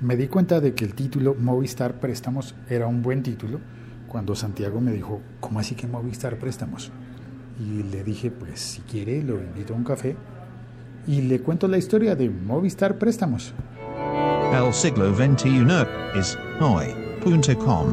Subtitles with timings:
[0.00, 3.58] Me di cuenta de que el título Movistar Préstamos era un buen título
[4.06, 6.92] cuando Santiago me dijo, ¿cómo así que Movistar Préstamos?
[7.58, 10.14] Y le dije, pues si quiere, lo invito a un café
[11.08, 13.52] y le cuento la historia de Movistar Préstamos.
[14.52, 15.66] El siglo XXI
[16.14, 17.86] es hoy.com.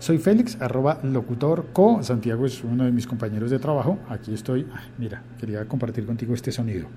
[0.00, 2.02] Soy Félix, arroba locutor co.
[2.02, 3.98] Santiago es uno de mis compañeros de trabajo.
[4.08, 4.66] Aquí estoy.
[4.98, 6.88] mira, quería compartir contigo este sonido.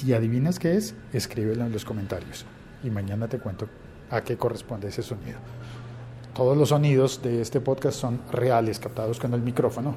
[0.00, 2.46] Si adivinas qué es, escríbelo en los comentarios
[2.82, 3.68] y mañana te cuento
[4.08, 5.36] a qué corresponde ese sonido.
[6.34, 9.94] Todos los sonidos de este podcast son reales, captados con el micrófono.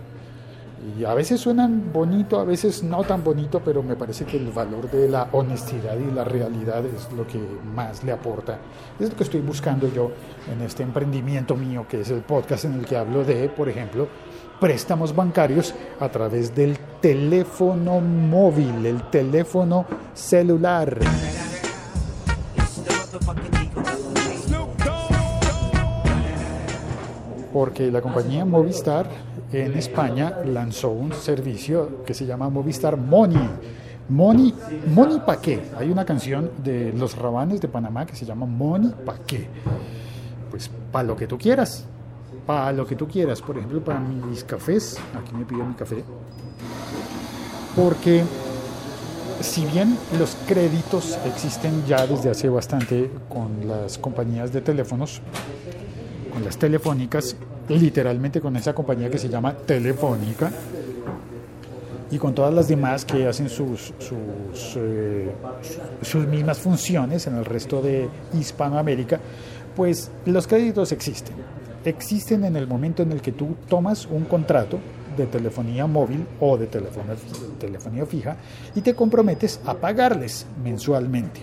[0.99, 4.51] Y a veces suenan bonito, a veces no tan bonito, pero me parece que el
[4.51, 7.39] valor de la honestidad y la realidad es lo que
[7.73, 8.59] más le aporta.
[8.99, 10.11] Es lo que estoy buscando yo
[10.51, 14.09] en este emprendimiento mío, que es el podcast en el que hablo de, por ejemplo,
[14.59, 20.97] préstamos bancarios a través del teléfono móvil, el teléfono celular.
[27.51, 29.09] Porque la compañía Movistar
[29.51, 33.49] en España lanzó un servicio que se llama Movistar Money.
[34.07, 34.55] Money,
[34.87, 35.61] Money pa' qué?
[35.77, 39.49] Hay una canción de Los Rabanes de Panamá que se llama Money pa' qué?
[40.49, 41.85] Pues para lo que tú quieras
[42.45, 46.03] para lo que tú quieras, por ejemplo, para mis cafés, aquí me pido mi café,
[47.75, 48.23] porque
[49.41, 55.21] si bien los créditos existen ya desde hace bastante con las compañías de teléfonos,
[56.31, 57.35] con las telefónicas,
[57.69, 60.51] literalmente con esa compañía que se llama Telefónica,
[62.13, 65.31] y con todas las demás que hacen sus, sus, eh,
[66.03, 68.07] sus mismas funciones en el resto de
[68.39, 69.19] Hispanoamérica,
[69.75, 71.35] pues los créditos existen.
[71.83, 74.79] Existen en el momento en el que tú tomas un contrato
[75.15, 78.35] de telefonía móvil o de telefonía, fija
[78.75, 81.41] y te comprometes a pagarles mensualmente.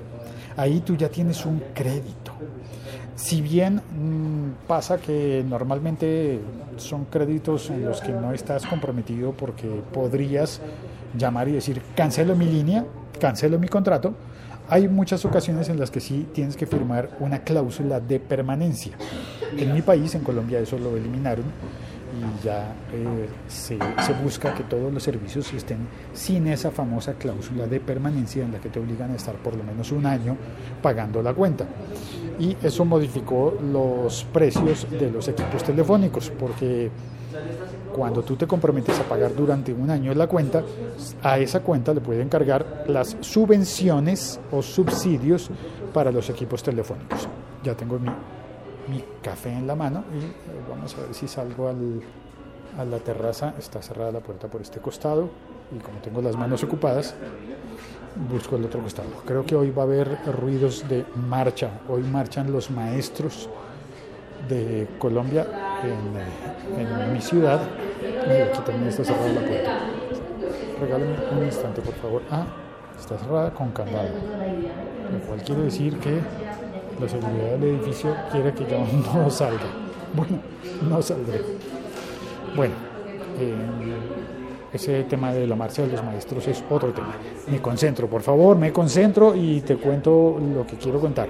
[0.56, 2.32] Ahí tú ya tienes un crédito.
[3.14, 6.40] Si bien mm, pasa que normalmente
[6.76, 10.60] son créditos en los que no estás comprometido porque podrías
[11.16, 12.84] llamar y decir cancelo mi línea,
[13.20, 14.14] cancelo mi contrato,
[14.68, 18.92] hay muchas ocasiones en las que sí tienes que firmar una cláusula de permanencia.
[19.56, 21.44] En mi país, en Colombia, eso lo eliminaron
[22.18, 27.66] y ya eh, se, se, busca que todos los servicios estén sin esa famosa cláusula
[27.66, 30.36] de permanencia en la que te obligan a estar por lo menos un año
[30.82, 31.66] pagando la cuenta.
[32.38, 36.90] Y eso modificó los precios de los equipos telefónicos porque
[37.94, 40.62] cuando tú te comprometes a pagar durante un año la cuenta,
[41.22, 45.50] a esa cuenta le pueden cargar las subvenciones o subsidios
[45.92, 47.28] para los equipos telefónicos.
[47.62, 48.08] Ya tengo mi,
[48.90, 50.30] mi café en la mano y eh,
[50.68, 52.02] vamos a ver si salgo al,
[52.78, 53.54] a la terraza.
[53.58, 55.28] Está cerrada la puerta por este costado
[55.74, 57.14] y como tengo las manos ocupadas,
[58.30, 59.08] busco el otro costado.
[59.24, 61.70] Creo que hoy va a haber ruidos de marcha.
[61.88, 63.48] Hoy marchan los maestros
[64.48, 65.46] de Colombia
[65.84, 67.60] en, en mi ciudad.
[68.02, 69.78] Y aquí también está cerrada la puerta.
[70.80, 72.22] Regálame un instante, por favor.
[72.30, 72.46] Ah,
[72.98, 74.08] está cerrada con candado.
[75.12, 76.20] Lo cual quiere decir que
[77.00, 78.78] la seguridad del edificio quiere que yo
[79.14, 79.66] no salga.
[80.14, 80.38] Bueno,
[80.88, 81.40] no saldré.
[82.54, 82.74] Bueno,
[83.38, 83.54] eh,
[84.72, 87.14] ese tema de la marcha de los maestros es otro tema.
[87.50, 91.28] Me concentro, por favor, me concentro y te cuento lo que quiero contar.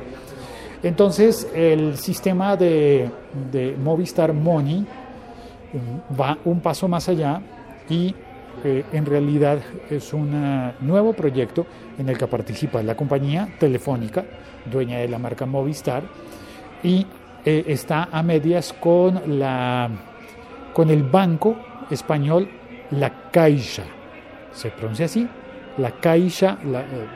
[0.82, 3.10] Entonces, el sistema de,
[3.82, 7.40] Movistar Money mm, va un paso más allá
[7.88, 8.14] y
[8.64, 9.58] eh, en realidad
[9.88, 11.66] es un nuevo proyecto
[12.00, 14.24] en el que participa la compañía telefónica,
[14.64, 16.02] dueña de la marca Movistar,
[16.82, 17.06] y
[17.44, 19.88] eh, está a medias con, la,
[20.72, 21.56] con el banco
[21.90, 22.48] español
[22.92, 23.84] La Caixa.
[24.52, 25.28] ¿Se pronuncia así?
[25.78, 27.06] La Caixa, la, eh,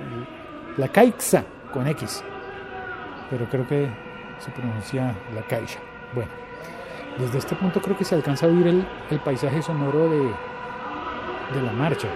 [0.76, 2.22] la Caixa con X
[3.30, 3.88] pero creo que
[4.38, 5.78] se pronuncia la caixa.
[6.14, 6.30] Bueno,
[7.18, 10.18] desde este punto creo que se alcanza a oír el, el paisaje sonoro de,
[11.54, 12.08] de la marcha.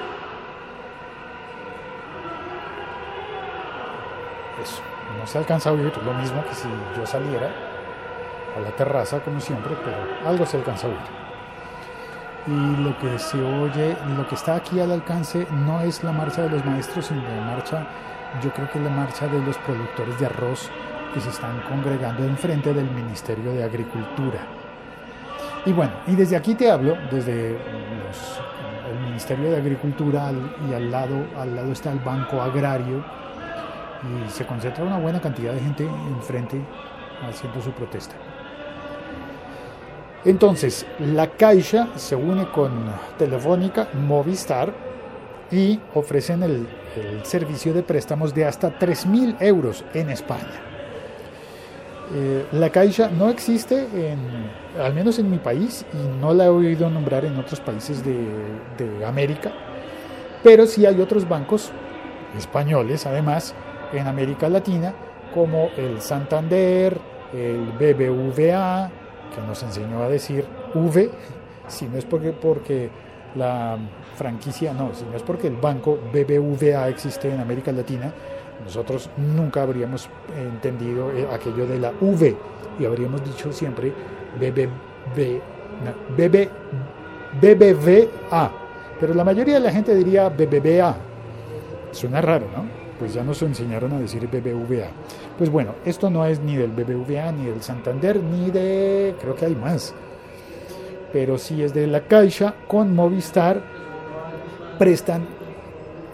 [4.62, 4.82] Eso,
[5.18, 7.50] no se alcanza a oír lo mismo que si yo saliera
[8.56, 9.96] a la terraza como siempre, pero
[10.28, 11.18] algo se alcanza a oír.
[12.46, 16.42] Y lo que se oye, lo que está aquí al alcance no es la marcha
[16.42, 17.86] de los maestros, sino la marcha,
[18.42, 20.70] yo creo que es la marcha de los productores de arroz
[21.12, 24.40] que se están congregando enfrente del Ministerio de Agricultura.
[25.66, 27.50] Y bueno, y desde aquí te hablo, desde
[28.90, 30.30] el Ministerio de Agricultura
[30.68, 33.04] y al lado, al lado está el Banco Agrario
[34.02, 36.60] y se concentra una buena cantidad de gente enfrente
[37.28, 38.14] haciendo su protesta.
[40.24, 42.72] Entonces, la Caixa se une con
[43.16, 44.72] Telefónica, Movistar
[45.50, 46.66] y ofrecen el,
[47.22, 50.60] servicio de préstamos de hasta 3.000 euros en España.
[52.12, 54.18] Eh, la Caixa no existe, en,
[54.82, 58.16] al menos en mi país, y no la he oído nombrar en otros países de,
[58.76, 59.52] de América,
[60.42, 61.70] pero sí hay otros bancos
[62.36, 63.54] españoles, además,
[63.92, 64.94] en América Latina,
[65.32, 66.98] como el Santander,
[67.32, 68.90] el BBVA,
[69.34, 70.44] que nos enseñó a decir
[70.74, 71.10] V,
[71.68, 72.90] si no es porque, porque
[73.34, 73.78] la
[74.16, 78.12] franquicia, no, si no es porque el banco BBVA existe en América Latina,
[78.64, 82.36] nosotros nunca habríamos entendido eh, aquello de la V
[82.80, 83.92] y habríamos dicho siempre
[84.38, 86.48] no, BB,
[87.40, 88.50] BBVA,
[88.98, 90.96] pero la mayoría de la gente diría BBVA.
[91.92, 92.77] Suena raro, ¿no?
[92.98, 94.88] Pues ya nos enseñaron a decir BBVA.
[95.36, 99.14] Pues bueno, esto no es ni del BBVA, ni del Santander, ni de...
[99.20, 99.94] creo que hay más.
[101.12, 103.62] Pero sí es de la Caixa con Movistar.
[104.78, 105.26] Prestan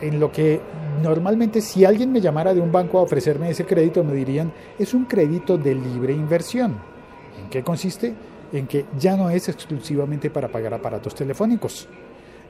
[0.01, 0.61] en lo que
[1.03, 4.95] normalmente si alguien me llamara de un banco a ofrecerme ese crédito me dirían es
[4.95, 6.77] un crédito de libre inversión.
[7.43, 8.15] ¿En qué consiste?
[8.53, 11.89] En que ya no es exclusivamente para pagar aparatos telefónicos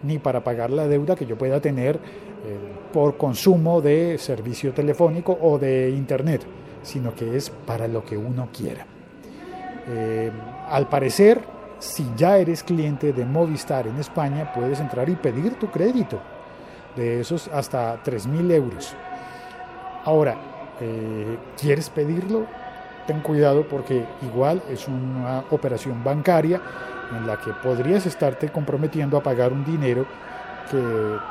[0.02, 2.58] ni para pagar la deuda que yo pueda tener eh,
[2.92, 6.42] por consumo de servicio telefónico o de internet,
[6.82, 8.86] sino que es para lo que uno quiera.
[9.88, 10.30] Eh,
[10.68, 11.40] al parecer,
[11.78, 16.20] si ya eres cliente de Movistar en España, puedes entrar y pedir tu crédito
[16.96, 18.94] de esos hasta 3.000 euros.
[20.04, 20.36] Ahora,
[20.80, 22.46] eh, ¿quieres pedirlo?
[23.06, 26.60] Ten cuidado porque igual es una operación bancaria
[27.16, 30.06] en la que podrías estarte comprometiendo a pagar un dinero
[30.70, 30.82] que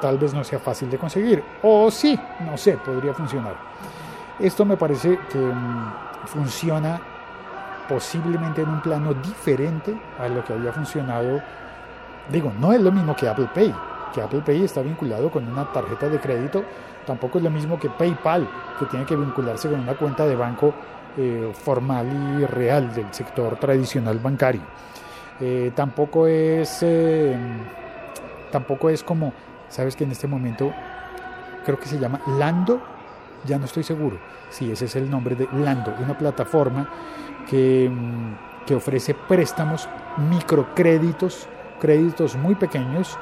[0.02, 1.44] tal vez no sea fácil de conseguir.
[1.62, 3.56] O sí, no sé, podría funcionar.
[4.40, 5.92] Esto me parece que mmm,
[6.26, 7.00] funciona
[7.88, 11.42] posiblemente en un plano diferente a lo que había funcionado.
[12.30, 13.74] Digo, no es lo mismo que Apple Pay,
[14.14, 16.64] que Apple Pay está vinculado con una tarjeta de crédito,
[17.06, 18.48] tampoco es lo mismo que PayPal,
[18.80, 20.74] que tiene que vincularse con una cuenta de banco
[21.18, 22.08] eh, formal
[22.40, 24.62] y real del sector tradicional bancario.
[25.46, 27.36] Eh, tampoco es eh,
[28.50, 29.34] tampoco es como
[29.68, 30.72] sabes que en este momento
[31.66, 32.82] creo que se llama Lando
[33.44, 34.18] ya no estoy seguro.
[34.50, 36.90] Si ese es el nombre de Lando una plataforma
[37.50, 39.90] que, mm, que ofrece préstamos
[40.30, 41.50] microcréditos
[41.82, 43.20] créditos muy pequeños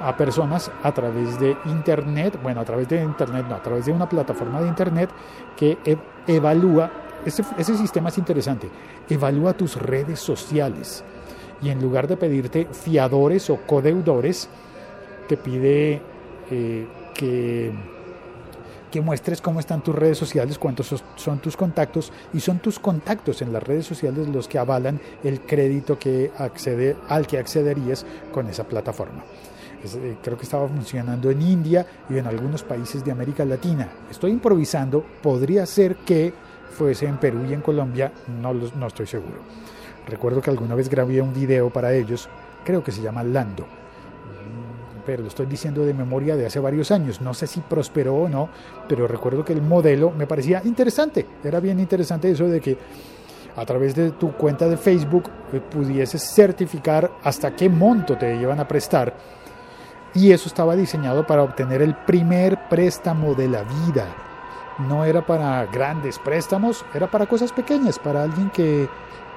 [0.00, 3.92] a personas a través de internet bueno a través de internet no a través de
[3.92, 5.08] una plataforma de internet
[5.56, 5.96] que e
[6.26, 6.90] evalúa
[7.24, 8.68] ese sistema es interesante
[9.08, 11.04] evalúa tus redes sociales
[11.62, 14.48] y en lugar de pedirte fiadores o codeudores,
[15.28, 16.00] te pide
[16.50, 17.72] eh, que,
[18.90, 23.42] que muestres cómo están tus redes sociales, cuántos son tus contactos y son tus contactos
[23.42, 28.48] en las redes sociales los que avalan el crédito que accede, al que accederías con
[28.48, 29.24] esa plataforma.
[29.82, 33.88] Eh, creo que estaba funcionando en India y en algunos países de América Latina.
[34.10, 36.32] Estoy improvisando, podría ser que
[36.70, 39.38] fuese en Perú y en Colombia, no, no estoy seguro.
[40.10, 42.28] Recuerdo que alguna vez grabé un video para ellos,
[42.64, 43.64] creo que se llama Lando,
[45.06, 47.20] pero lo estoy diciendo de memoria de hace varios años.
[47.20, 48.48] No sé si prosperó o no,
[48.88, 51.26] pero recuerdo que el modelo me parecía interesante.
[51.42, 52.76] Era bien interesante eso de que
[53.56, 58.60] a través de tu cuenta de Facebook eh, pudieses certificar hasta qué monto te iban
[58.60, 59.14] a prestar.
[60.14, 64.06] Y eso estaba diseñado para obtener el primer préstamo de la vida.
[64.88, 68.88] No era para grandes préstamos, era para cosas pequeñas, para alguien que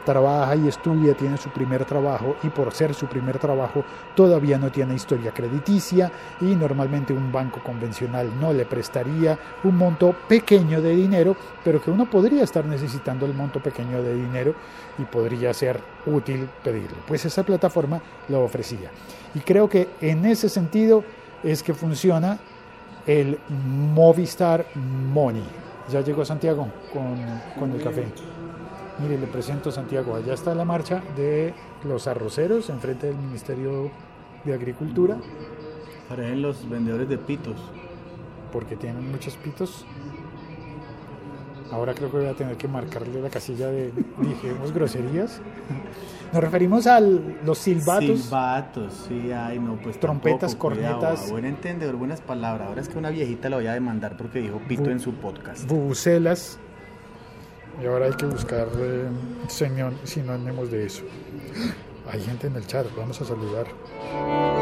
[0.04, 3.84] trabaja y estudia, tiene su primer trabajo y por ser su primer trabajo
[4.16, 10.16] todavía no tiene historia crediticia y normalmente un banco convencional no le prestaría un monto
[10.28, 14.56] pequeño de dinero, pero que uno podría estar necesitando el monto pequeño de dinero
[14.98, 16.98] y podría ser útil pedirlo.
[17.08, 18.92] Pues esa plataforma lo ofrecía.
[19.36, 21.04] Y creo que en ese sentido
[21.44, 22.40] es que funciona
[23.06, 25.44] el Movistar Money.
[25.92, 27.16] Ya llegó Santiago con,
[27.60, 28.06] con el café.
[29.00, 30.16] Mire, le presento Santiago.
[30.16, 33.92] Allá está la marcha de los arroceros enfrente del Ministerio
[34.44, 35.18] de Agricultura.
[36.10, 37.56] Parecen los vendedores de pitos.
[38.52, 39.86] Porque tienen muchos pitos.
[41.72, 45.42] Ahora creo que voy a tener que marcarle la casilla de, dijimos, groserías.
[46.32, 48.22] Nos referimos a los silbatos.
[48.22, 50.00] Silbatos, sí, ay, no, pues.
[50.00, 51.00] Trompetas, tampoco, cornetas.
[51.00, 52.68] Cuidado, buen entendedor, buenas palabras.
[52.68, 55.68] Ahora es que una viejita la voy a demandar porque dijo pito en su podcast.
[55.68, 56.60] Bubucelas.
[57.82, 59.10] Y ahora hay que buscar eh,
[60.04, 61.04] sinónimos de eso.
[62.12, 63.66] Hay gente en el chat, vamos a saludar.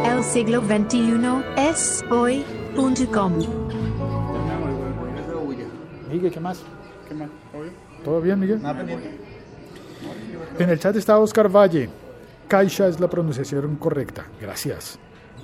[0.06, 3.34] El siglo XXI es hoy.com.
[6.10, 6.63] Miguel, ¿qué más?
[7.08, 7.30] ¿Qué más?
[8.03, 8.62] ¿Todo bien, Miguel?
[8.62, 8.86] Nada.
[10.60, 11.89] En el chat está Oscar Valle.
[12.48, 14.25] Caixa es la pronunciación correcta.
[14.39, 15.00] Gracias.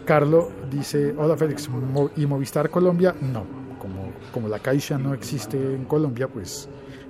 [0.05, 1.69] Carlo dice, hola Félix,
[2.15, 3.13] ¿y Movistar Colombia?
[3.19, 3.45] No,
[3.77, 6.69] como, como la Caixa no existe en Colombia, pues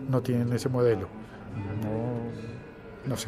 [0.09, 1.07] no tienen ese modelo.
[3.07, 3.27] No, sé.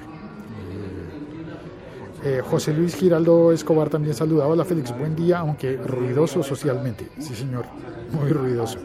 [2.23, 4.45] Eh, eh, José Luis Giraldo Escobar también saluda.
[4.47, 7.09] Hola Félix, buen día, aunque ruidoso socialmente.
[7.19, 7.65] Sí, señor,
[8.11, 8.77] muy ruidoso.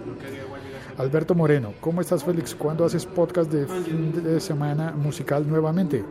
[0.96, 2.54] Alberto Moreno, ¿cómo estás Félix?
[2.54, 6.04] ¿Cuándo haces podcast de fin de semana musical nuevamente?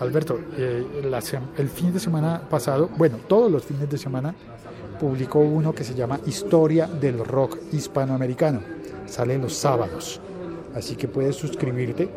[0.00, 4.34] Alberto, eh, la sem- el fin de semana pasado, bueno, todos los fines de semana,
[5.00, 8.60] publicó uno que se llama Historia del Rock Hispanoamericano.
[9.06, 10.20] Sale los sábados,
[10.74, 12.08] así que puedes suscribirte.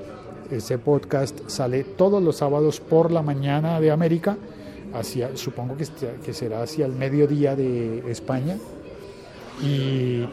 [0.50, 4.38] Ese podcast sale todos los sábados por la mañana de América,
[4.93, 8.58] hacia, supongo que, este- que será hacia el mediodía de España,
[9.63, 10.25] y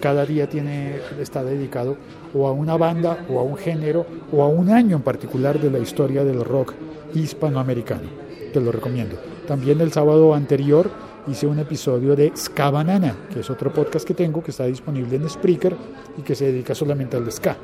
[0.00, 1.96] cada día tiene, está dedicado
[2.32, 5.70] o a una banda o a un género o a un año en particular de
[5.70, 6.74] la historia del rock
[7.14, 8.08] hispanoamericano.
[8.52, 9.16] Te lo recomiendo.
[9.48, 10.90] También el sábado anterior
[11.30, 15.16] hice un episodio de Ska Banana, que es otro podcast que tengo que está disponible
[15.16, 15.76] en Spreaker
[16.18, 17.56] y que se dedica solamente al ska.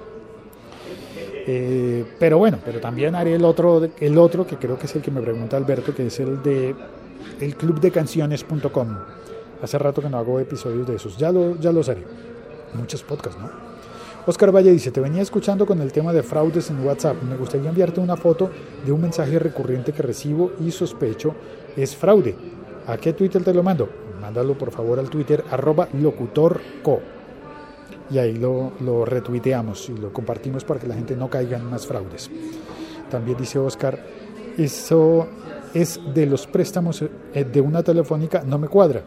[1.48, 5.02] Eh, pero bueno, pero también haré el otro, el otro que creo que es el
[5.02, 6.74] que me pregunta Alberto, que es el de
[7.40, 8.88] el clubdecanciones.com.
[9.62, 11.16] Hace rato que no hago episodios de esos.
[11.16, 12.04] Ya, lo, ya los haré.
[12.74, 13.50] Muchos podcasts, ¿no?
[14.26, 17.22] Oscar Valle dice, te venía escuchando con el tema de fraudes en WhatsApp.
[17.22, 18.50] Me gustaría enviarte una foto
[18.84, 21.34] de un mensaje recurrente que recibo y sospecho
[21.76, 22.34] es fraude.
[22.86, 23.88] ¿A qué Twitter te lo mando?
[24.20, 27.00] Mándalo por favor al Twitter arroba locutorco.
[28.10, 31.68] Y ahí lo, lo retuiteamos y lo compartimos para que la gente no caiga en
[31.68, 32.30] más fraudes.
[33.10, 33.98] También dice Oscar,
[34.56, 35.26] eso
[35.74, 39.02] es de los préstamos eh, de una telefónica, no me cuadra.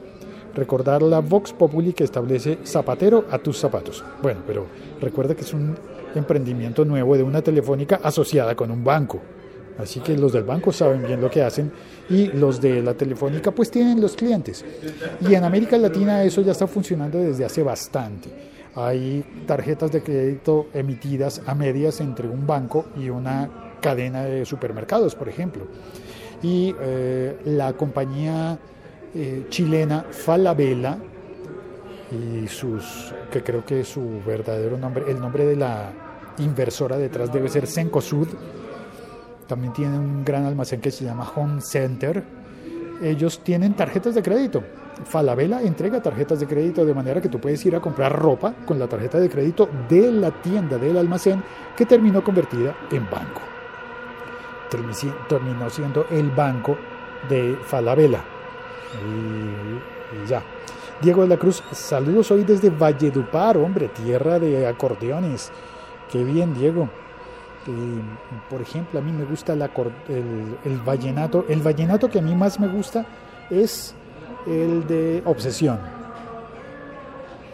[0.53, 4.03] Recordar la Vox Populi que establece zapatero a tus zapatos.
[4.21, 4.65] Bueno, pero
[5.00, 5.75] recuerda que es un
[6.15, 9.21] emprendimiento nuevo de una telefónica asociada con un banco.
[9.77, 11.71] Así que los del banco saben bien lo que hacen
[12.09, 14.65] y los de la telefónica pues tienen los clientes.
[15.21, 18.29] Y en América Latina eso ya está funcionando desde hace bastante.
[18.75, 23.49] Hay tarjetas de crédito emitidas a medias entre un banco y una
[23.81, 25.67] cadena de supermercados, por ejemplo.
[26.41, 28.57] Y eh, la compañía
[29.13, 30.97] eh, chilena Falabella
[32.11, 35.91] y sus, que creo que es su verdadero nombre, el nombre de la
[36.37, 38.27] inversora detrás debe ser Cencosud,
[39.50, 42.24] también tienen un gran almacén que se llama Home Center.
[43.01, 44.63] Ellos tienen tarjetas de crédito.
[45.06, 48.77] Falabella entrega tarjetas de crédito de manera que tú puedes ir a comprar ropa con
[48.77, 51.41] la tarjeta de crédito de la tienda del almacén
[51.75, 53.41] que terminó convertida en banco.
[54.70, 56.77] Termi- Terminó siendo el banco
[57.27, 58.22] de Falabella.
[60.27, 60.44] Ya.
[61.01, 65.50] Diego de la Cruz, saludos hoy desde Valledupar, hombre, tierra de acordeones.
[66.12, 66.89] Qué bien, Diego.
[67.67, 68.01] Eh,
[68.49, 71.45] por ejemplo, a mí me gusta acor- el, el vallenato.
[71.49, 73.05] El vallenato que a mí más me gusta
[73.49, 73.93] es
[74.47, 75.79] el de Obsesión.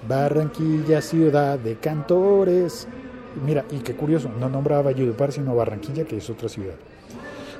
[0.07, 2.87] Barranquilla, ciudad de cantores.
[3.43, 6.75] Mira, y qué curioso, no nombra a Valledupar, sino Barranquilla, que es otra ciudad.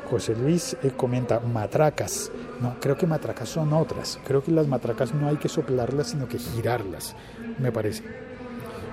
[0.10, 2.32] José Luis eh, comenta matracas.
[2.62, 4.20] No, creo que matracas son otras.
[4.26, 7.16] Creo que las matracas no hay que soplarlas, sino que girarlas,
[7.60, 8.04] me parece.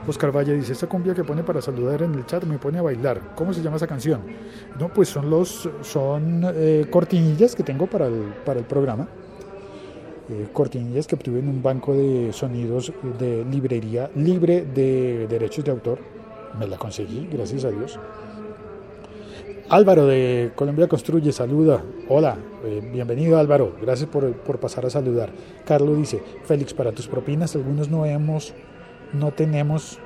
[0.07, 2.83] Oscar Valle dice, esa cumbia que pone para saludar en el chat me pone a
[2.83, 3.35] bailar.
[3.37, 4.23] ¿Cómo se llama esa canción?
[4.79, 9.07] No, pues son los son eh, cortinillas que tengo para el, para el programa.
[10.29, 15.71] Eh, cortinillas que obtuve en un banco de sonidos de librería libre de derechos de
[15.71, 15.99] autor.
[16.59, 17.99] Me la conseguí, gracias a Dios.
[19.69, 21.83] Álvaro de Colombia Construye, saluda.
[22.09, 25.31] Hola, eh, bienvenido Álvaro, gracias por, por pasar a saludar.
[25.65, 28.53] Carlos dice, Félix, para tus propinas, algunos no hemos
[29.13, 29.99] no tenemos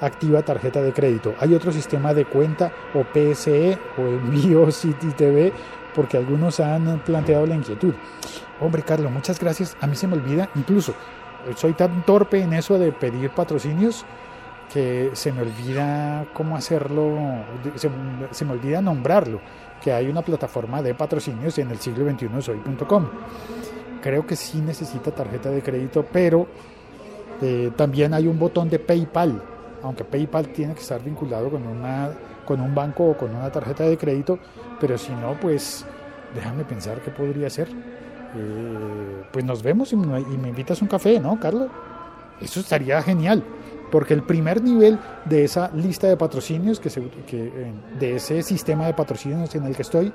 [0.00, 1.34] activa tarjeta de crédito.
[1.38, 5.52] Hay otro sistema de cuenta o PSE o envío City TV
[5.94, 7.94] porque algunos han planteado la inquietud.
[8.60, 9.76] Hombre, Carlos, muchas gracias.
[9.80, 10.94] A mí se me olvida, incluso
[11.56, 14.04] soy tan torpe en eso de pedir patrocinios
[14.72, 17.18] que se me olvida cómo hacerlo,
[17.74, 17.90] se,
[18.30, 19.40] se me olvida nombrarlo,
[19.82, 23.08] que hay una plataforma de patrocinios en el siglo XXI soy.com.
[24.00, 26.48] Creo que sí necesita tarjeta de crédito, pero
[27.42, 29.42] eh, también hay un botón de PayPal,
[29.82, 32.10] aunque PayPal tiene que estar vinculado con, una,
[32.44, 34.38] con un banco o con una tarjeta de crédito,
[34.80, 35.84] pero si no, pues
[36.34, 37.68] déjame pensar qué podría ser.
[38.34, 41.68] Eh, pues nos vemos y me, y me invitas un café, ¿no, Carlos?
[42.40, 43.44] Eso estaría genial,
[43.90, 48.42] porque el primer nivel de esa lista de patrocinios, que, se, que eh, de ese
[48.42, 50.12] sistema de patrocinios en el que estoy,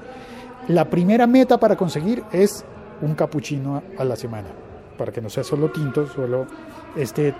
[0.67, 2.65] la primera meta para conseguir es
[3.01, 4.49] un capuchino a, a la semana,
[4.97, 6.47] para que no sea solo tinto, solo
[6.95, 7.33] este,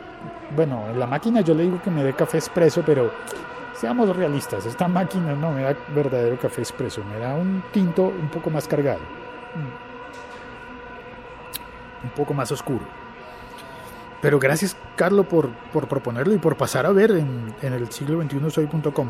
[0.56, 3.12] bueno, en la máquina yo le digo que me dé café expreso, pero
[3.74, 8.30] seamos realistas, esta máquina no me da verdadero café expreso, me da un tinto un
[8.30, 9.00] poco más cargado.
[12.04, 12.86] un poco más oscuro.
[14.22, 18.18] Pero gracias, Carlos, por, por proponerlo y por pasar a ver en, en el siglo
[18.18, 19.10] 21 soy.com.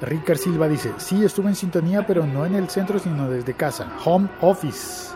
[0.00, 3.88] Ricard Silva dice, sí, estuve en sintonía, pero no en el centro, sino desde casa.
[4.04, 5.14] Home office.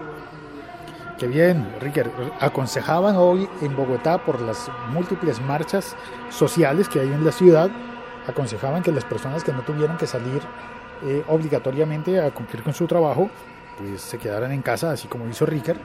[1.19, 2.11] Qué bien, Ricard.
[2.41, 5.97] Aconsejaban hoy en Bogotá por las múltiples marchas
[6.31, 7.71] sociales que hay en la ciudad,
[8.29, 10.41] aconsejaban que las personas que no tuvieran que salir
[11.05, 13.29] eh, obligatoriamente a cumplir con su trabajo,
[13.79, 15.79] pues se quedaran en casa, así como hizo Ricard.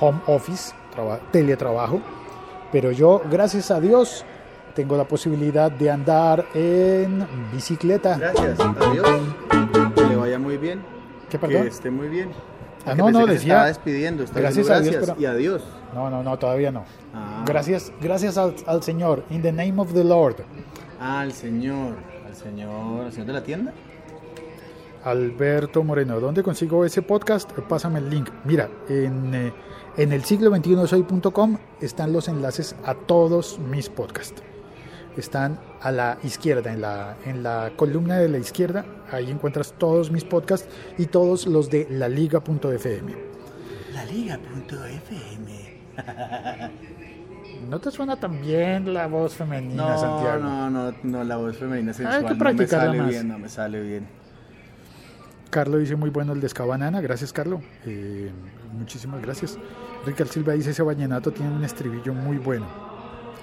[0.00, 2.00] Home office, traba- teletrabajo.
[2.72, 4.24] Pero yo, gracias a Dios,
[4.74, 8.16] tengo la posibilidad de andar en bicicleta.
[8.18, 9.08] Gracias, adiós.
[9.94, 10.82] Que le vaya muy bien.
[11.30, 11.38] ¿Qué?
[11.38, 12.30] Que esté muy bien.
[12.84, 14.24] Ah, no, no, decía- estaba despidiendo.
[14.24, 15.62] Está Gracias diciendo a Dios, pero- y adiós.
[15.94, 16.84] No, no, no, todavía no.
[17.14, 17.44] Ah.
[17.46, 19.24] Gracias, gracias al, al Señor.
[19.30, 20.36] In the name of the Lord.
[21.00, 21.94] Al señor,
[22.26, 23.72] al señor, al señor de la tienda.
[25.04, 27.50] Alberto Moreno, ¿dónde consigo ese podcast?
[27.68, 28.28] Pásame el link.
[28.44, 29.52] Mira, en, eh,
[29.96, 34.40] en el siglo 21 soy.com están los enlaces a todos mis podcasts.
[35.16, 38.84] Están a la izquierda, en la, en la columna de la izquierda.
[39.10, 43.14] Ahí encuentras todos mis podcasts y todos los de la liga.fm.
[43.92, 45.82] La Liga.fm.
[47.68, 50.42] ¿No te suena tan bien la voz femenina, No, Santiago?
[50.42, 53.08] no, no, no, la voz femenina sensual que no me sale más.
[53.08, 54.06] bien, no me sale bien.
[55.50, 58.30] Carlos dice muy bueno el de Escabanana, gracias Carlos, Eh,
[58.72, 59.58] muchísimas gracias.
[60.06, 62.66] Ricardo Silva dice ese vallenato tiene un estribillo muy bueno.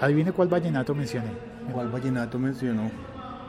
[0.02, 1.30] Adivine cuál vallenato mencioné.
[1.72, 2.90] ¿Cuál vallenato mencionó?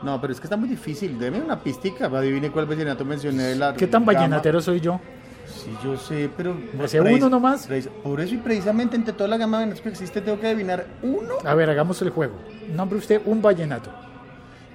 [0.03, 1.19] No, pero es que está muy difícil.
[1.19, 2.05] Deme una pistica.
[2.05, 3.55] Adivine cuál vallenato mencioné.
[3.55, 4.99] la ¿Qué tan vallenatero soy yo?
[5.45, 6.55] Sí, yo sé, pero.
[6.73, 7.67] ¿Me sé uno nomás?
[8.03, 10.85] Por eso y precisamente entre toda la gama de vallenatos que existe, tengo que adivinar
[11.03, 11.35] uno.
[11.45, 12.35] A ver, hagamos el juego.
[12.73, 13.91] Nombre usted un vallenato.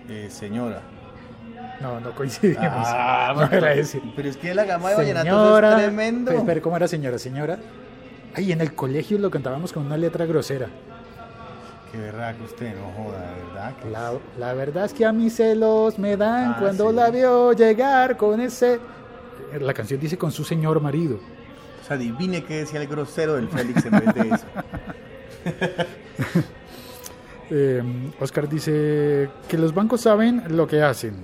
[0.08, 0.82] Eh, señora.
[1.80, 2.62] No, no coincidimos.
[2.64, 4.00] Ah, no era ese.
[4.14, 5.70] Pero es que la gama de vallenatos Señora.
[5.72, 6.30] es tremendo.
[6.30, 7.18] Pero, pero, ¿cómo era señora?
[7.18, 7.58] Señora.
[8.34, 10.68] Ay, en el colegio lo cantábamos con una letra grosera.
[11.92, 13.76] Qué verdad que usted no joda, verdad.
[13.76, 16.96] que- La, la verdad es que a mí celos me dan Ah, cuando sí.
[16.96, 18.80] la veo llegar con ese.
[19.60, 21.18] La canción dice con su señor marido.
[21.82, 24.46] O sea, adivine qué decía el grosero del Félix en vez de eso.
[27.48, 27.80] Eh,
[28.18, 31.14] Oscar dice que los bancos saben lo que hacen.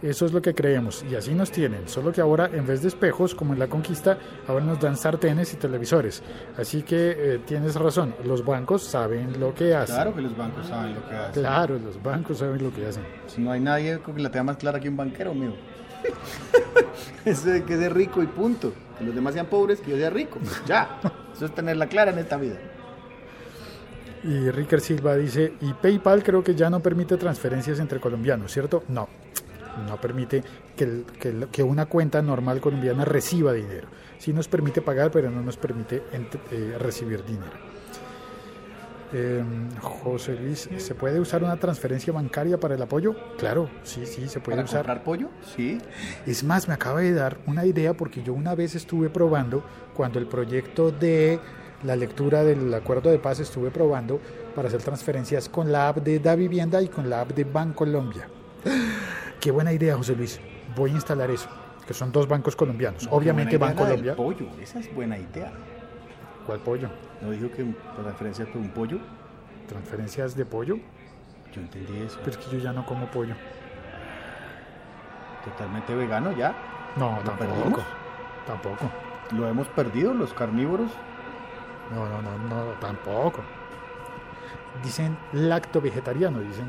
[0.00, 1.88] Eso es lo que creemos y así nos tienen.
[1.88, 5.52] Solo que ahora en vez de espejos, como en la conquista, ahora nos dan sartenes
[5.54, 6.22] y televisores.
[6.56, 9.96] Así que eh, tienes razón, los bancos saben lo que hacen.
[9.96, 11.42] Claro que los bancos saben lo que hacen.
[11.42, 13.02] Claro, los bancos saben lo que hacen.
[13.26, 15.54] Si no hay nadie con que la tenga más clara que un banquero, mío.
[17.24, 18.72] Eso de que ser rico y punto.
[18.98, 20.38] Que los demás sean pobres, que yo sea rico.
[20.66, 21.00] Ya.
[21.34, 22.56] Eso es tenerla clara en esta vida.
[24.24, 28.82] Y Ricker Silva dice, y PayPal creo que ya no permite transferencias entre colombianos, ¿cierto?
[28.88, 29.08] No,
[29.86, 30.42] no permite
[30.76, 33.88] que, el- que el- que una cuenta normal colombiana reciba dinero.
[34.18, 36.02] Sí nos permite pagar, pero no nos permite
[36.50, 37.68] eh, recibir dinero.
[39.10, 39.42] Eh,
[39.80, 43.14] José Luis, ¿se puede usar una transferencia bancaria para el apoyo?
[43.38, 44.80] Claro, sí, sí, se puede ¿Para usar.
[44.80, 45.28] comprar pollo?
[45.56, 45.78] Sí.
[46.26, 49.64] Es más, me acaba de dar una idea porque yo una vez estuve probando,
[49.94, 51.40] cuando el proyecto de
[51.84, 54.20] la lectura del acuerdo de paz estuve probando
[54.54, 58.28] para hacer transferencias con la app de Da Vivienda y con la app de Bancolombia.
[59.40, 60.40] Qué buena idea, José Luis.
[60.76, 61.48] Voy a instalar eso,
[61.86, 63.08] que son dos bancos colombianos.
[63.10, 64.14] Obviamente del Bancolombia.
[64.16, 64.46] pollo.
[64.60, 65.52] Esa es buena idea.
[66.46, 66.88] ¿Cuál pollo?
[67.20, 68.98] ¿No dijo que por referencia por un pollo?
[69.68, 70.76] ¿Transferencias de pollo?
[71.52, 72.18] Yo entendí eso.
[72.24, 73.34] Pero es que yo ya no como pollo.
[75.44, 76.54] Totalmente vegano ya.
[76.96, 77.38] No, ¿Lo tampoco.
[77.38, 77.80] perdimos?
[78.46, 78.90] Tampoco.
[79.32, 80.90] Lo hemos perdido, los carnívoros.
[81.94, 83.40] No, no, no, no, tampoco.
[84.82, 86.66] Dicen lacto vegetariano, dicen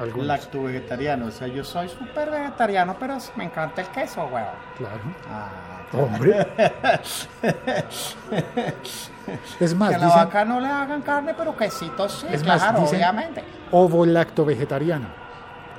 [0.00, 0.26] algunos.
[0.26, 1.26] Lacto vegetariano.
[1.26, 4.46] O sea, yo soy súper vegetariano, pero me encanta el queso, weón.
[4.76, 5.00] Claro.
[5.30, 5.48] Ah,
[5.92, 6.46] Hombre.
[9.60, 12.44] es más, Que a la dicen vaca no le hagan carne, pero quesito sí, Es
[12.46, 13.44] más, claro, dicen- obviamente.
[13.70, 15.06] ovo lacto vegetariano.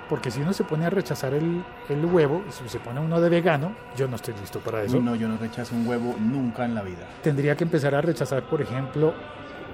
[0.10, 3.28] Porque si uno se pone a rechazar el, el huevo, si se pone uno de
[3.28, 5.02] vegano, yo no estoy listo para eso.
[5.02, 7.04] No, yo no rechazo un huevo nunca en la vida.
[7.22, 9.14] Tendría que empezar a rechazar, por ejemplo,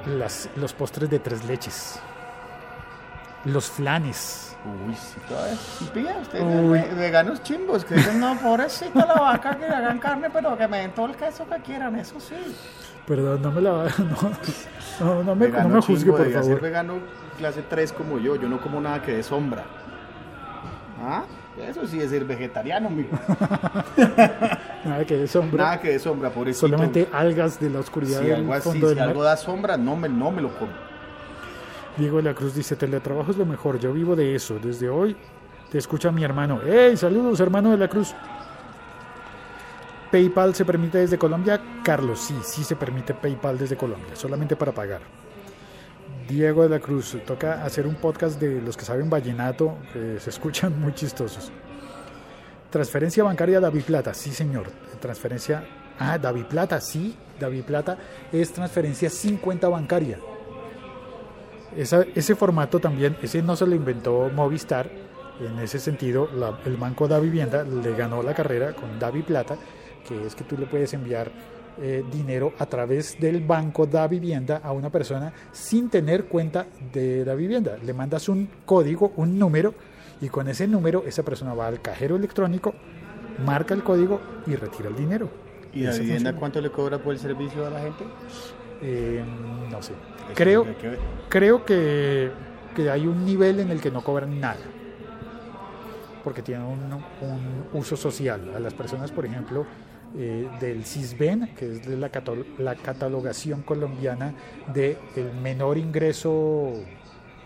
[0.08, 2.00] las, los postres de tres leches.
[3.46, 4.56] Los flanes.
[4.88, 5.20] Uy, sí,
[6.42, 6.80] Uy.
[6.80, 10.68] ve- veganos chimbos que dicen, no, pobrecita la vaca que le hagan carne, pero que
[10.70, 12.36] me den todo el queso que quieran, eso sí.
[13.06, 13.72] Perdón, no me la
[15.02, 16.62] no, no, no me, no me juzgue, chimbo, por debería ser favor.
[16.62, 16.94] vegano
[17.38, 19.64] clase 3 como yo, yo no como nada que de sombra.
[21.06, 21.24] ¿Ah?
[21.62, 23.10] Eso sí es ser vegetariano, mijo.
[24.86, 25.64] Nada que de sombra.
[25.64, 26.62] Nada que de sombra, por eso.
[26.62, 30.10] Solamente algas de la oscuridad si del algo así, si algo da sombra, no me,
[30.10, 30.72] no me lo como.
[31.98, 34.58] Diego de la Cruz dice, teletrabajo es lo mejor, yo vivo de eso.
[34.60, 35.16] Desde hoy
[35.72, 36.60] te escucha mi hermano.
[36.66, 36.98] ¡Hey!
[36.98, 38.16] Saludos, hermano de la Cruz.
[40.12, 41.62] PayPal se permite desde Colombia.
[41.84, 45.02] Carlos, sí, sí se permite PayPal desde Colombia, solamente para pagar.
[46.28, 50.30] Diego de la Cruz, toca hacer un podcast de los que saben vallenato, que se
[50.30, 51.52] escuchan muy chistosos.
[52.70, 54.66] Transferencia bancaria David Plata, sí señor.
[55.00, 55.64] Transferencia,
[56.00, 57.98] ah, David Plata, sí, David Plata
[58.32, 60.18] es transferencia 50 bancaria.
[61.78, 64.90] Esa- ese formato también, ese no se lo inventó Movistar.
[65.40, 69.58] En ese sentido, la- el Banco da Vivienda le ganó la carrera con Davi Plata,
[70.08, 71.32] que es que tú le puedes enviar
[71.82, 77.26] eh, dinero a través del Banco da Vivienda a una persona sin tener cuenta de
[77.26, 77.78] la vivienda.
[77.84, 79.74] Le mandas un código, un número,
[80.22, 82.76] y con ese número esa persona va al cajero electrónico,
[83.44, 85.30] marca el código y retira el dinero.
[85.74, 86.40] ¿Y la vivienda funciona.
[86.40, 88.04] cuánto le cobra por el servicio a la gente?
[88.84, 89.24] Eh,
[89.72, 89.94] no sé.
[90.36, 90.98] Creo, que
[91.30, 92.32] creo que,
[92.76, 94.62] que hay un nivel en el que no cobran nada.
[96.24, 98.54] Porque tienen un, un uso social.
[98.56, 99.66] A las personas, por ejemplo,
[100.16, 102.12] eh, del CISBEN, que es de la,
[102.60, 104.36] la catalogación colombiana
[104.72, 106.72] de el menor ingreso,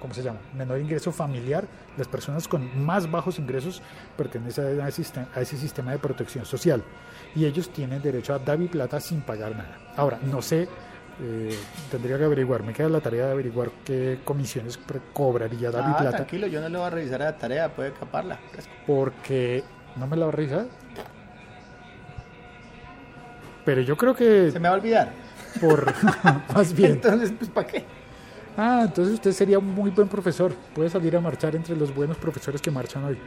[0.01, 0.41] ¿cómo se llama?
[0.53, 1.65] Menor ingreso familiar.
[1.95, 3.81] Las personas con más bajos ingresos
[4.17, 6.83] pertenecen a ese, sistema, a ese sistema de protección social.
[7.35, 9.77] Y ellos tienen derecho a Davi Plata sin pagar nada.
[9.95, 10.67] Ahora, no sé,
[11.21, 11.57] eh,
[11.91, 14.79] tendría que averiguar, me queda la tarea de averiguar qué comisiones
[15.13, 18.37] cobraría Davi Ah, Plata, tranquilo, yo no le voy a revisar la tarea, puede caparla.
[18.51, 18.71] fresco.
[18.85, 19.63] porque
[19.95, 20.65] no me la va a revisar.
[23.65, 25.11] Pero yo creo que Se me va a olvidar.
[25.59, 25.91] por
[26.55, 26.91] más bien.
[26.93, 27.83] Entonces, pues, ¿para qué?
[28.55, 30.53] Ah, entonces usted sería un muy buen profesor.
[30.73, 33.17] Puede salir a marchar entre los buenos profesores que marchan hoy.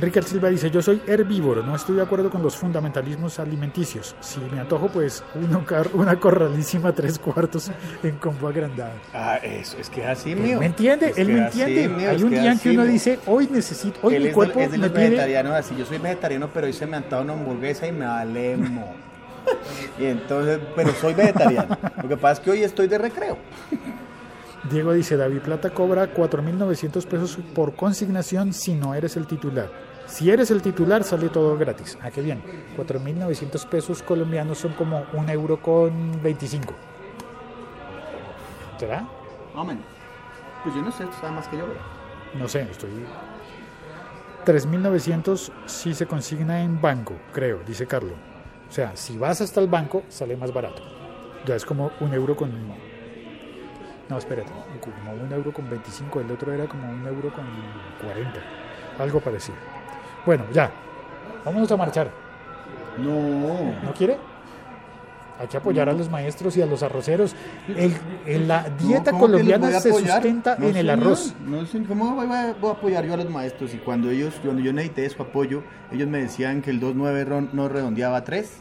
[0.00, 4.14] Ricardo Silva dice, yo soy herbívoro, no estoy de acuerdo con los fundamentalismos alimenticios.
[4.20, 7.70] Si me antojo, pues uno car- una corralísima tres cuartos
[8.04, 8.92] en combo agrandado.
[9.12, 10.60] Ah, eso, es que es así, Él mío.
[10.60, 11.88] me entiende, Es él me es así, entiende.
[11.96, 12.92] mío, Hay es un día en que uno mío.
[12.92, 15.04] dice, hoy necesito, hoy Él mi es, cuerpo de, es de me los pide...
[15.10, 15.74] vegetarianos así.
[15.76, 18.94] Yo soy vegetariano, pero hoy se me antoja una hamburguesa y me alemo.
[19.98, 21.76] y entonces, pero soy vegetariano.
[22.02, 23.36] Lo que pasa es que hoy estoy de recreo.
[24.70, 29.87] Diego dice, David Plata cobra 4.900 pesos por consignación si no eres el titular.
[30.08, 31.98] Si eres el titular sale todo gratis.
[32.02, 32.42] Ah, qué bien.
[32.76, 36.74] 4.900 pesos colombianos son como un euro con 25.
[38.78, 39.06] ¿Será?
[39.54, 39.80] Amén.
[40.64, 41.66] Pues yo no sé, tú sabes más que yo.
[42.34, 42.90] No sé, estoy...
[44.46, 48.14] 3.900 si se consigna en banco, creo, dice Carlos.
[48.68, 50.82] O sea, si vas hasta el banco, sale más barato.
[51.44, 52.50] Ya es como un euro con...
[54.08, 57.44] No, espérate, como un euro con 25, el otro era como un euro con
[58.02, 58.40] 40.
[58.98, 59.77] Algo parecido.
[60.26, 60.70] Bueno, ya.
[61.44, 62.10] Vámonos a marchar.
[62.98, 63.12] No.
[63.82, 64.16] ¿No quiere?
[65.40, 67.36] Hay que apoyar a los maestros y a los arroceros.
[67.68, 67.94] El-
[68.26, 71.32] el- la dieta No, ¿cómo que los colombiana se sustenta No, en el arroz.
[71.46, 71.86] No, señor.
[71.86, 73.72] ¿Cómo voy a, voy a apoyar yo a los maestros?
[73.72, 77.50] Y cuando ellos, cuando yo necesité su apoyo, ellos me decían que el 2.9 ron-
[77.52, 78.60] no redondeaba a 3.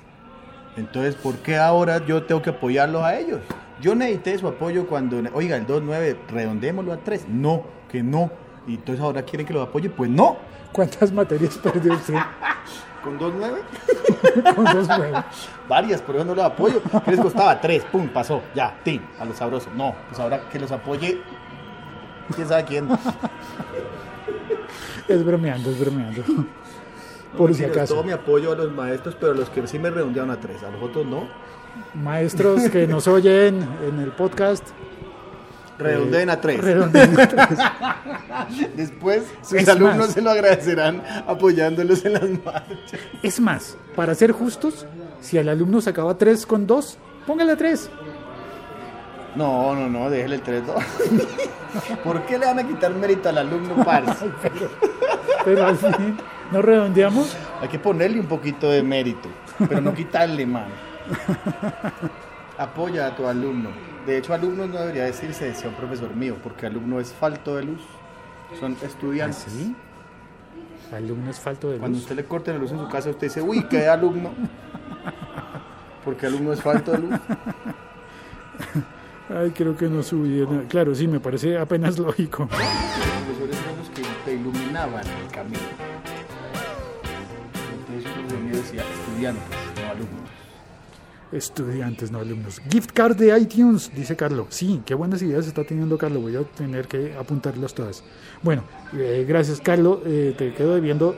[0.75, 3.39] Entonces, ¿por qué ahora yo tengo que apoyarlos a ellos?
[3.81, 7.25] Yo necesité su apoyo cuando, oiga, el 2.9, redondémoslo a 3.
[7.27, 8.29] No, que no.
[8.67, 9.89] Y entonces ahora quieren que los apoye.
[9.89, 10.37] Pues no.
[10.71, 12.15] ¿Cuántas materias perdió usted
[13.03, 14.53] ¿Con 2.9?
[14.55, 15.23] con dos nueve?
[15.69, 16.81] Varias, por eso no los apoyo.
[17.05, 17.59] ¿Qué les costaba?
[17.59, 18.41] 3, pum, pasó.
[18.53, 19.73] Ya, tin, a los sabrosos.
[19.73, 21.21] No, pues ahora que los apoye.
[22.35, 22.87] ¿Quién sabe quién?
[25.07, 26.23] Es bromeando, es bromeando.
[27.37, 27.93] Por si Mentiras, acaso.
[27.95, 30.63] Todo mi apoyo a los maestros, pero a los que sí me redondearon a tres,
[30.63, 31.27] a los otros no.
[31.93, 34.67] Maestros que nos oyen en el podcast,
[35.79, 36.59] Redondeen a tres.
[36.59, 37.59] redondeen a tres.
[38.75, 40.13] Después sus Es alumnos más.
[40.13, 42.99] se lo agradecerán apoyándolos en las marchas.
[43.21, 44.85] Es más, para ser justos,
[45.21, 47.89] si el alumno sacaba 3 con 2, póngale 3.
[49.35, 50.63] No, no, no, déjele el 3
[52.03, 54.25] ¿Por qué le van a quitar mérito al alumno, parce?
[55.45, 56.17] Pero al fin,
[56.51, 57.35] ¿no redondeamos?
[57.61, 60.67] Hay que ponerle un poquito de mérito, pero no quitarle, mano.
[62.57, 63.69] Apoya a tu alumno.
[64.05, 67.63] De hecho, alumno no debería decirse, decía un profesor mío, porque alumno es falto de
[67.63, 67.81] luz.
[68.59, 69.45] Son estudiantes.
[69.49, 69.75] ¿Sí?
[70.93, 72.03] Alumnos falto de Cuando luz.
[72.03, 74.31] usted le corte la luz en su casa, usted dice, uy, qué alumno.
[76.05, 77.19] Porque alumno es falto de luz.
[79.29, 80.45] Ay, creo que no subí.
[80.45, 80.63] nada.
[80.69, 82.43] Claro, sí, me parece apenas lógico.
[82.49, 85.59] Los profesores son los que te iluminaban el camino.
[87.89, 89.66] Entonces, mío decía, estudiantes, alumnos.
[91.31, 92.61] Estudiantes, no alumnos.
[92.69, 94.47] Gift card de iTunes, dice Carlos.
[94.49, 96.21] Sí, qué buenas ideas está teniendo Carlos.
[96.21, 98.03] Voy a tener que apuntarlas todas.
[98.41, 98.63] Bueno,
[98.93, 99.99] eh, gracias, Carlos.
[100.05, 101.15] Eh, te quedo debiendo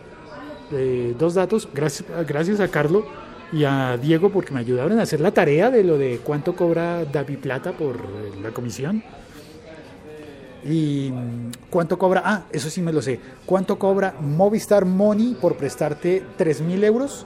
[0.71, 1.69] eh, dos datos.
[1.73, 3.03] Gracias, gracias a Carlos
[3.51, 7.05] y a Diego porque me ayudaron a hacer la tarea de lo de cuánto cobra
[7.05, 9.03] Davi Plata por eh, la comisión.
[10.63, 13.19] Y mm, cuánto cobra, ah, eso sí me lo sé.
[13.45, 17.25] ¿Cuánto cobra Movistar Money por prestarte 3 mil euros?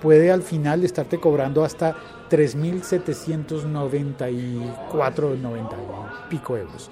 [0.00, 1.96] Puede al final estarte cobrando hasta
[2.30, 4.62] 3.794,90 y
[6.28, 6.88] pico euros.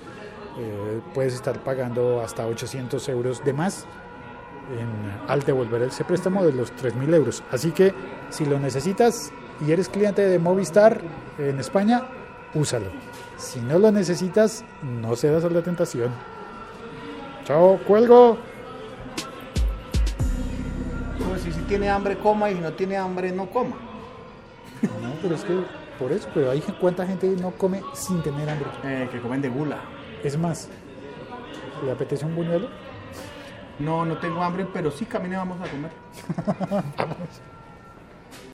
[0.59, 3.87] Eh, puedes estar pagando hasta 800 euros de más
[5.29, 7.42] al devolver ese préstamo de los 3.000 euros.
[7.51, 7.94] Así que
[8.31, 9.33] si lo necesitas
[9.66, 11.01] y eres cliente de Movistar
[11.38, 12.03] en España,
[12.55, 12.90] úsalo.
[13.37, 16.11] Si no lo necesitas, no cedas a la tentación.
[17.44, 18.38] Chao, cuelgo.
[21.68, 23.76] Tiene hambre, coma y si no tiene hambre, no coma.
[24.83, 25.54] No, pero es que
[25.98, 28.68] por eso, pero hay cuánta gente no come sin tener hambre.
[28.85, 29.78] Eh, que comen de gula.
[30.24, 30.68] Es más,
[31.85, 32.68] ¿le apetece un buñuelo?
[33.78, 35.92] No, no tengo hambre, pero sí camine vamos a comer.
[36.96, 37.40] Vamos.